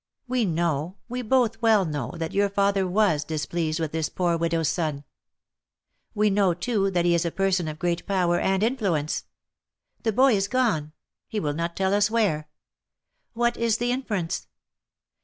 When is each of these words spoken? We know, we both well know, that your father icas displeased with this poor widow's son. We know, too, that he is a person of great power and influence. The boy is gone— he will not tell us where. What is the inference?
We 0.27 0.45
know, 0.45 0.97
we 1.07 1.21
both 1.21 1.61
well 1.61 1.85
know, 1.85 2.15
that 2.17 2.33
your 2.33 2.49
father 2.49 2.85
icas 2.85 3.23
displeased 3.23 3.79
with 3.79 3.91
this 3.91 4.09
poor 4.09 4.35
widow's 4.35 4.67
son. 4.67 5.03
We 6.15 6.31
know, 6.31 6.55
too, 6.55 6.89
that 6.89 7.05
he 7.05 7.13
is 7.13 7.23
a 7.23 7.29
person 7.29 7.67
of 7.67 7.77
great 7.77 8.07
power 8.07 8.39
and 8.39 8.63
influence. 8.63 9.25
The 10.01 10.11
boy 10.11 10.33
is 10.35 10.47
gone— 10.47 10.93
he 11.27 11.39
will 11.39 11.53
not 11.53 11.75
tell 11.75 11.93
us 11.93 12.09
where. 12.09 12.49
What 13.33 13.57
is 13.57 13.77
the 13.77 13.91
inference? 13.91 14.47